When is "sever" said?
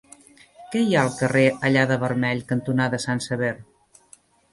3.27-3.51